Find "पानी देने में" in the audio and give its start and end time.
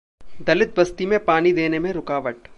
1.25-1.91